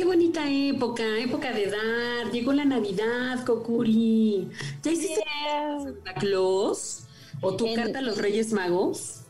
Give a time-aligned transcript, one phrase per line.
[0.00, 2.32] Qué bonita época, época de dar.
[2.32, 4.48] Llegó la Navidad, Kokuri.
[4.82, 5.22] ¿Ya hiciste
[5.84, 7.04] Santa Claus?
[7.42, 9.24] ¿O tu carta a los Reyes Magos?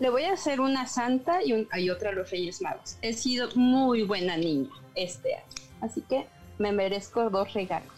[0.00, 2.96] Le voy a hacer una santa y, un- y otra a los Reyes Magos.
[3.02, 5.44] He sido muy buena niña este año.
[5.82, 6.26] Así que
[6.58, 7.92] me merezco dos regalos.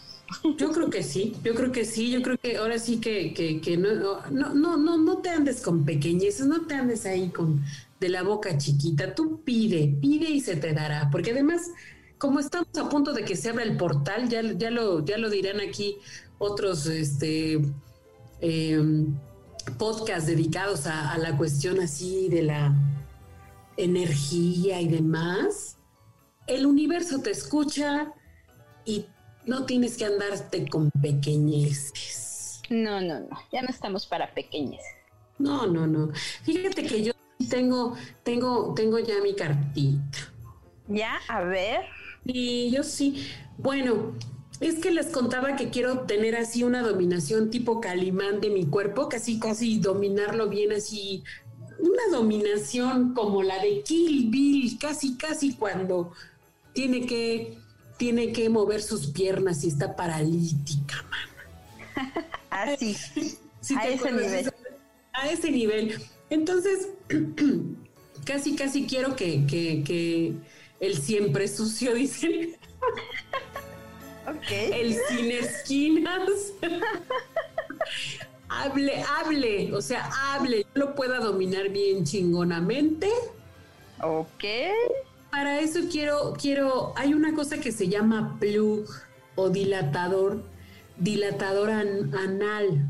[0.57, 3.61] Yo creo que sí, yo creo que sí, yo creo que ahora sí que, que,
[3.61, 3.93] que no,
[4.31, 7.63] no, no, no, no te andes con pequeñeces, no te andes ahí con
[8.01, 11.71] de la boca chiquita, tú pide, pide y se te dará, porque además,
[12.17, 15.29] como estamos a punto de que se abra el portal, ya, ya lo, ya lo
[15.29, 15.97] dirán aquí
[16.39, 17.61] otros este
[18.41, 19.05] eh,
[19.77, 22.75] podcasts dedicados a, a la cuestión así de la
[23.77, 25.77] energía y demás.
[26.47, 28.13] El universo te escucha
[28.85, 29.05] y
[29.45, 32.61] no tienes que andarte con pequeñeces.
[32.69, 33.37] No, no, no.
[33.51, 34.83] Ya no estamos para pequeñas.
[35.37, 36.11] No, no, no.
[36.43, 37.13] Fíjate que yo
[37.49, 40.17] tengo, tengo, tengo ya mi cartita.
[40.87, 41.81] Ya, a ver.
[42.27, 43.25] Y yo sí.
[43.57, 44.13] Bueno,
[44.59, 49.07] es que les contaba que quiero tener así una dominación tipo Calimán de mi cuerpo,
[49.07, 51.23] casi, casi dominarlo bien así.
[51.79, 56.11] Una dominación como la de Kill Bill, casi, casi cuando
[56.73, 57.57] tiene que,
[57.97, 62.25] tiene que mover sus piernas y está paralítica, man.
[62.49, 62.95] Así.
[63.59, 64.53] Sí, A ese acuerdas nivel.
[65.11, 66.01] A ese nivel.
[66.29, 66.89] Entonces,
[68.25, 70.35] casi, casi quiero que, que, que
[70.79, 72.55] el siempre sucio, dicen,
[74.27, 74.51] Ok.
[74.51, 76.21] el sin esquinas,
[78.49, 83.09] hable, hable, o sea, hable, yo lo pueda dominar bien chingonamente.
[84.01, 84.43] Ok.
[85.31, 88.85] Para eso quiero, quiero, hay una cosa que se llama plug
[89.35, 90.43] o dilatador,
[90.97, 92.87] dilatador an- anal.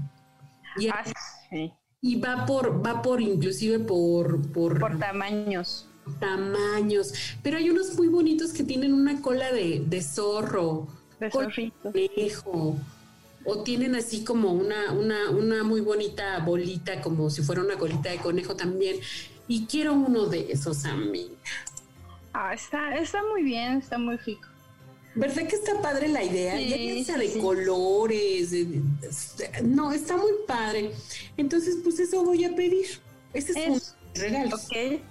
[0.78, 1.03] Y, Ah,
[1.50, 1.74] sí.
[2.02, 5.88] y va por, va por inclusive por, por, Por tamaños.
[6.19, 7.13] Tamaños.
[7.44, 10.88] Pero hay unos muy bonitos que tienen una cola de, de zorro,
[11.19, 12.78] De conejo.
[13.50, 18.09] O tienen así como una, una, una muy bonita bolita, como si fuera una colita
[18.09, 18.97] de conejo también.
[19.47, 21.29] Y quiero uno de esos, amiga.
[22.34, 24.47] Ah, está, está muy bien, está muy rico.
[25.16, 26.57] ¿Verdad que está padre la idea?
[26.57, 27.40] Sí, ya sea de sí.
[27.40, 28.51] colores.
[28.51, 28.81] de- de-
[29.38, 30.91] de- no, está muy padre.
[31.38, 32.85] Entonces, pues eso voy a pedir.
[33.34, 34.56] Ese es, Es- un regalo.
[34.57, 35.01] Ok.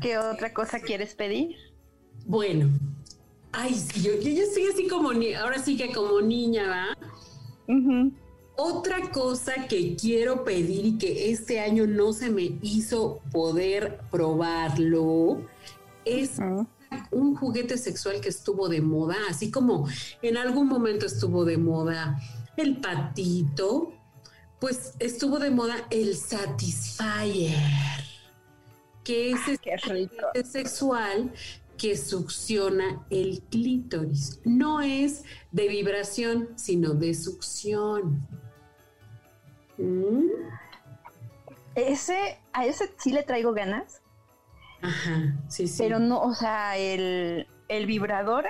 [0.00, 1.56] ¿Qué otra cosa quieres pedir?
[2.26, 2.68] Bueno.
[3.52, 6.98] Ay, sí, yo, yo, yo estoy así como, ni- ahora sí que como niña, ¿va?
[8.56, 15.42] Otra cosa que quiero pedir y que este año no se me hizo poder probarlo
[16.04, 16.38] es
[17.10, 19.88] un juguete sexual que estuvo de moda, así como
[20.22, 22.18] en algún momento estuvo de moda
[22.56, 23.92] el patito,
[24.60, 27.54] pues estuvo de moda el Satisfyer,
[29.08, 29.38] que es
[30.34, 31.32] Ah, sexual
[31.78, 34.40] que succiona el clítoris.
[34.44, 38.26] No es de vibración, sino de succión.
[39.78, 40.26] Mm,
[41.74, 44.02] Ese, a ese sí le traigo ganas,
[44.82, 45.76] Ajá, sí, sí.
[45.82, 48.44] pero no, o sea, el, el vibrador,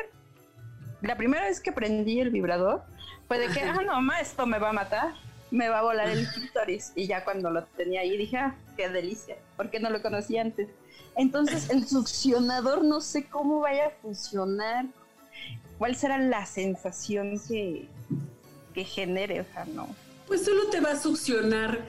[1.02, 2.82] la primera vez que prendí el vibrador
[3.26, 3.76] fue de que, Ajá.
[3.78, 5.14] ah, no, ma, esto me va a matar,
[5.50, 6.92] me va a volar el clítoris.
[6.94, 10.68] Y ya cuando lo tenía ahí dije, ah, qué delicia, porque no lo conocía antes.
[11.16, 14.86] Entonces, el succionador no sé cómo vaya a funcionar,
[15.76, 17.88] cuál será la sensación que,
[18.72, 19.88] que genere, o sea, no.
[20.26, 21.80] Pues solo te va a succionar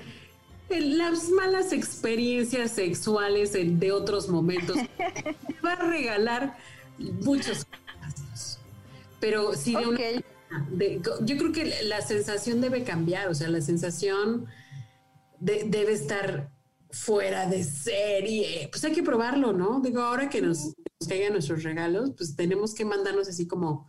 [0.70, 4.78] eh, las malas experiencias sexuales de otros momentos.
[4.97, 6.58] te va a regalar
[6.97, 7.67] muchos.
[9.20, 10.26] Pero sí, de una Ok.
[10.72, 14.46] De- yo creo que la sensación debe cambiar, o sea, la sensación
[15.40, 16.51] de- debe estar
[16.91, 18.67] fuera de serie.
[18.72, 19.79] Pues hay que probarlo, ¿no?
[19.79, 20.66] Digo, ahora que nos,
[20.99, 23.87] nos caigan nuestros regalos, pues tenemos que mandarnos así como,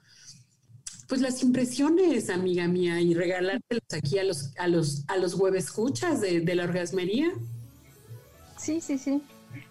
[1.08, 6.20] pues las impresiones, amiga mía, y regalártelos aquí a los, a los, a los escuchas
[6.20, 7.32] de, de la orgasmería.
[8.58, 9.22] Sí, sí, sí.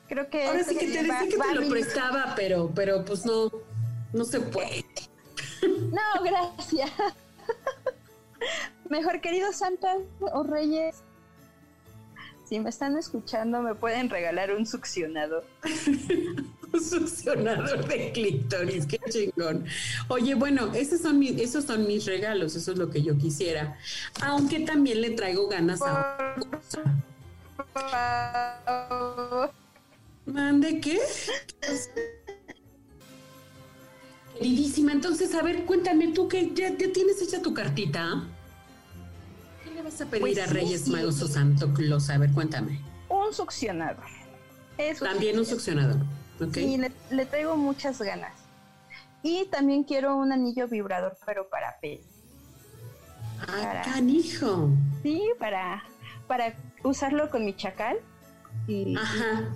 [0.10, 0.44] Creo que...
[0.46, 3.52] Ahora sí que te decía que te lo prestaba, pero, pero pues no,
[4.12, 4.84] no se puede.
[5.62, 6.92] No, gracias.
[8.90, 11.04] Mejor querido Santa o Reyes,
[12.50, 15.46] si me están escuchando, me pueden regalar un succionador.
[16.74, 19.66] un succionador de clítoris, qué chingón.
[20.08, 23.78] Oye, bueno, esos son, mis, esos son mis regalos, eso es lo que yo quisiera.
[24.24, 26.36] Aunque también le traigo ganas a...
[30.26, 31.00] ¿Mande qué?
[34.40, 38.24] Queridísima, entonces, a ver, cuéntame tú que ya, tienes hecha tu cartita.
[39.64, 42.10] ¿Qué le vas a pedir pues a Reyes Magos o Santo Claus?
[42.10, 42.80] A ver, cuéntame.
[43.10, 44.06] Un succionador.
[45.00, 45.98] También un succionador.
[46.40, 46.64] Okay.
[46.64, 48.32] Sí, le, traigo muchas ganas.
[49.24, 52.02] Y también quiero un anillo vibrador, pero para pelo.
[53.46, 54.70] Ah, canijo.
[55.04, 55.84] Sí, para,
[56.28, 57.98] para usarlo con mi chacal
[58.68, 58.96] y,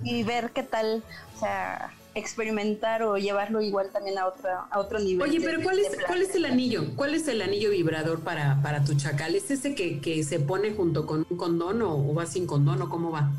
[0.02, 1.02] y, ver qué tal,
[1.36, 5.28] o sea, experimentar o llevarlo igual también a otro, a otro nivel.
[5.28, 6.94] Oye, pero ¿cuál es, ¿cuál es el anillo?
[6.96, 9.34] ¿Cuál es el anillo vibrador para, para tu chacal?
[9.34, 12.88] ¿Es ese que, que se pone junto con un condón o, va sin condón o
[12.88, 13.30] cómo va?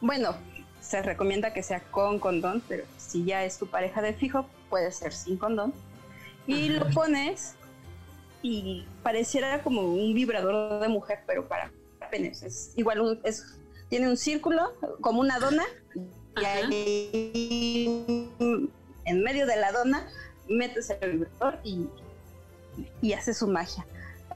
[0.00, 0.34] Bueno,
[0.80, 4.90] se recomienda que sea con condón, pero si ya es tu pareja de fijo, puede
[4.90, 5.72] ser sin condón.
[6.46, 7.54] Y lo pones
[8.42, 11.70] y pareciera como un vibrador de mujer, pero para
[12.10, 12.42] penes.
[12.42, 15.64] Es igual, es, tiene un círculo como una dona
[16.40, 18.28] y ahí
[19.04, 20.08] en medio de la dona
[20.48, 21.86] metes el vibrador y,
[23.00, 23.86] y hace su magia.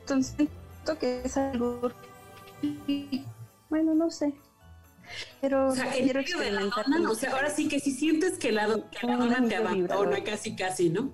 [0.01, 1.93] Entonces siento que es algo
[3.69, 4.35] bueno, no sé.
[5.41, 6.85] Pero quiero experimentar.
[7.09, 10.57] o sea, ahora sí que si sientes que la, que la dona te abandona casi
[10.57, 11.13] casi, ¿no?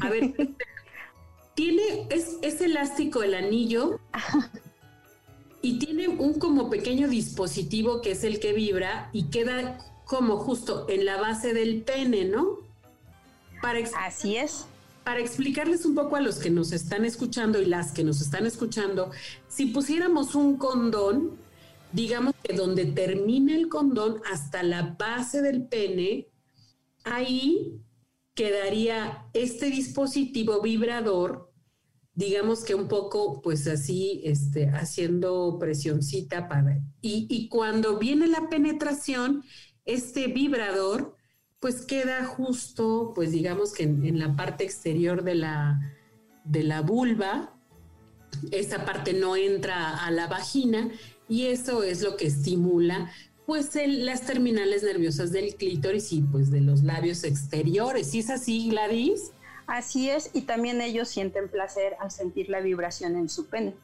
[0.00, 0.32] A ver,
[1.54, 4.00] tiene, es, es elástico el anillo
[5.60, 10.86] y tiene un como pequeño dispositivo que es el que vibra y queda como justo
[10.88, 12.60] en la base del pene, ¿no?
[13.60, 14.66] Para Así es.
[15.04, 18.46] Para explicarles un poco a los que nos están escuchando y las que nos están
[18.46, 19.10] escuchando,
[19.48, 21.32] si pusiéramos un condón,
[21.92, 26.28] digamos que donde termina el condón hasta la base del pene,
[27.04, 27.80] ahí
[28.34, 31.52] quedaría este dispositivo vibrador,
[32.14, 36.80] digamos que un poco, pues así, este, haciendo presioncita para...
[37.00, 39.44] Y, y cuando viene la penetración,
[39.86, 41.16] este vibrador
[41.60, 45.80] pues queda justo, pues digamos que en, la parte exterior de la,
[46.44, 47.54] de la vulva,
[48.50, 50.90] esa parte no entra a la vagina
[51.28, 53.10] y eso es lo que estimula
[53.46, 58.10] pues las terminales nerviosas del clítoris y pues de los labios exteriores.
[58.10, 59.30] ¿Sí es así, Gladys?
[59.68, 63.74] Así es, y también ellos sienten placer al sentir la vibración en su pene.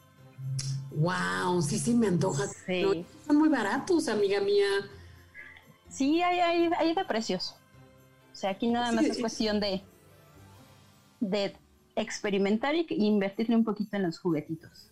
[0.91, 2.45] Wow, sí, sí me antoja.
[2.65, 3.05] Sí.
[3.25, 4.67] son muy baratos, amiga mía.
[5.93, 7.55] Sí, hay, hay, hay de precios.
[8.31, 9.83] O sea, aquí nada más es cuestión de,
[11.19, 11.55] de
[11.95, 14.89] experimentar y invertirle un poquito en los juguetitos.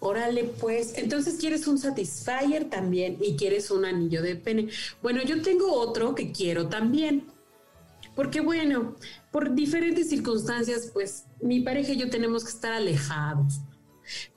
[0.00, 4.68] Órale, pues, entonces quieres un Satisfyer también y quieres un anillo de pene.
[5.00, 7.24] Bueno, yo tengo otro que quiero también.
[8.16, 8.96] Porque bueno,
[9.30, 13.60] por diferentes circunstancias, pues mi pareja y yo tenemos que estar alejados.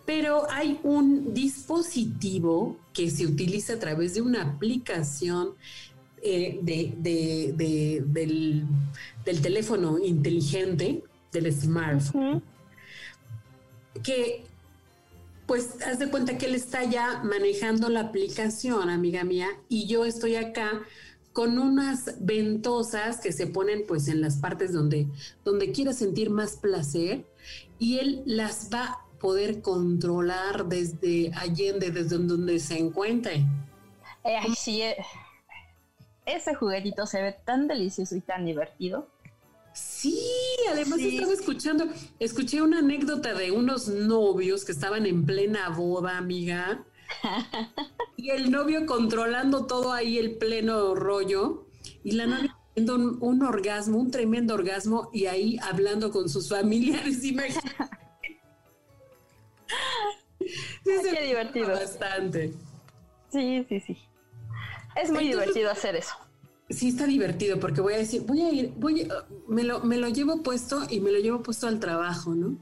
[0.06, 5.56] Pero hay un dispositivo que se utiliza a través de una aplicación
[6.28, 7.54] eh, de,
[8.08, 8.66] del,
[9.44, 12.42] teléfono inteligente, del smartphone,
[14.02, 14.44] que
[15.46, 20.04] pues haz de cuenta que él está ya manejando la aplicación, amiga mía, y yo
[20.04, 20.82] estoy acá
[21.32, 25.08] con unas ventosas que se ponen pues en las partes donde,
[25.44, 27.24] donde quiera sentir más placer
[27.78, 33.46] y él las va a poder controlar desde allende, desde donde se encuentre.
[34.24, 34.96] Eh, sí, eh,
[36.26, 39.08] ese juguetito se ve tan delicioso y tan divertido.
[39.74, 40.18] Sí,
[40.72, 41.86] además estaba escuchando,
[42.20, 46.86] escuché una anécdota de unos novios que estaban en plena boda, amiga.
[48.18, 51.66] y el novio controlando todo ahí el pleno rollo
[52.04, 57.20] y la novia teniendo un, orgasmo, un tremendo orgasmo y ahí hablando con sus familiares.
[60.84, 61.68] qué divertido.
[61.68, 62.54] Bastante.
[63.30, 63.98] Sí, sí, sí.
[64.96, 66.16] Es muy divertido hacer eso.
[66.70, 69.08] Sí, está divertido porque voy a decir, voy a ir, voy
[69.48, 72.58] me, lo, me lo llevo puesto y me lo llevo puesto al trabajo, ¿no?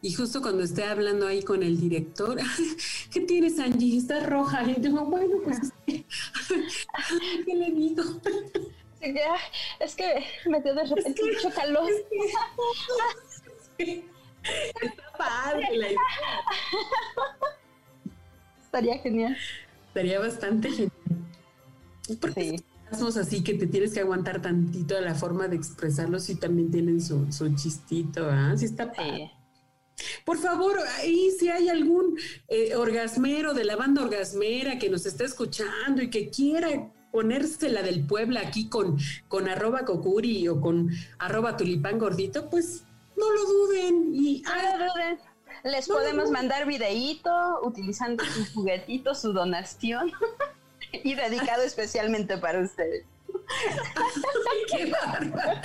[0.00, 2.38] Y justo cuando esté hablando ahí con el director,
[3.12, 3.98] ¿qué tienes, Angie?
[3.98, 4.62] Está roja.
[4.62, 8.04] Y digo, bueno, pues, ¿qué le digo?
[9.80, 11.88] es que me dio de repente mucho calor.
[13.78, 16.00] está padre la idea.
[18.62, 19.36] Estaría genial.
[19.88, 20.92] Estaría bastante genial.
[22.16, 22.58] Porque
[22.90, 23.18] sí.
[23.20, 27.30] así que te tienes que aguantar tantito la forma de expresarlos y también tienen su,
[27.32, 28.54] su chistito, ¿ah?
[28.56, 29.32] Sí está padre.
[30.24, 35.24] Por favor, ahí si hay algún eh, orgasmero de la banda orgasmera que nos está
[35.24, 38.98] escuchando y que quiera ponerse la del Puebla aquí con,
[39.28, 42.84] con arroba cocuri o con arroba tulipán gordito, pues
[43.16, 44.14] no lo duden.
[44.14, 45.18] Y, no lo duden.
[45.64, 47.30] Les podemos mandar videíto
[47.64, 50.12] utilizando su juguetito, su donación
[50.92, 53.04] y dedicado especialmente para ustedes.
[54.70, 55.60] ¡Qué bárbaro!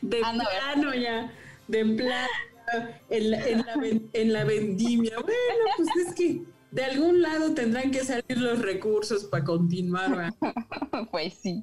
[0.00, 1.32] De ah, plano ya,
[1.68, 2.28] de plano,
[3.10, 3.44] en la,
[4.12, 5.18] en la vendimia.
[5.18, 10.34] Bueno, pues es que de algún lado tendrán que salir los recursos para continuar.
[11.10, 11.62] pues sí.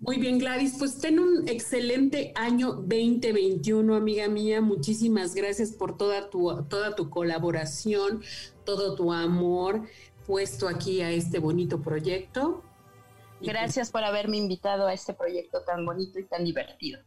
[0.00, 0.76] Muy bien, Gladys.
[0.78, 4.60] Pues ten un excelente año 2021, amiga mía.
[4.60, 8.22] Muchísimas gracias por toda tu, toda tu colaboración,
[8.64, 9.82] todo tu amor
[10.28, 12.62] puesto aquí a este bonito proyecto.
[13.40, 17.00] Gracias por haberme invitado a este proyecto tan bonito y tan divertido.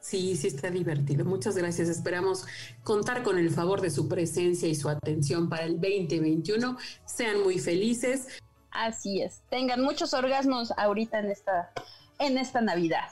[0.00, 1.24] Sí, sí está divertido.
[1.24, 1.88] Muchas gracias.
[1.88, 2.46] Esperamos
[2.82, 6.76] contar con el favor de su presencia y su atención para el 2021.
[7.04, 8.26] Sean muy felices.
[8.72, 9.42] Así es.
[9.50, 11.72] Tengan muchos orgasmos ahorita en esta,
[12.18, 13.10] en esta Navidad.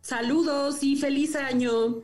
[0.00, 2.02] Saludos y feliz año.